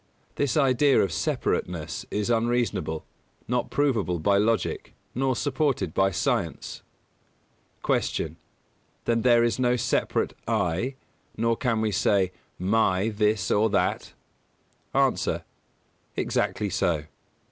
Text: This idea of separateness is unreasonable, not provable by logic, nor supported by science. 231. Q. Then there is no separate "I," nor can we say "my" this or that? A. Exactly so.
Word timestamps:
This 0.33 0.57
idea 0.57 0.99
of 0.99 1.11
separateness 1.11 2.07
is 2.09 2.31
unreasonable, 2.31 3.05
not 3.47 3.69
provable 3.69 4.17
by 4.17 4.39
logic, 4.39 4.95
nor 5.13 5.35
supported 5.35 5.93
by 5.93 6.09
science. 6.09 6.81
231. 7.85 8.29
Q. 8.29 8.35
Then 9.05 9.21
there 9.21 9.43
is 9.43 9.59
no 9.59 9.75
separate 9.75 10.33
"I," 10.47 10.95
nor 11.37 11.55
can 11.55 11.81
we 11.81 11.91
say 11.91 12.31
"my" 12.57 13.09
this 13.09 13.51
or 13.51 13.69
that? 13.69 14.13
A. 14.95 15.43
Exactly 16.15 16.71
so. 16.71 17.03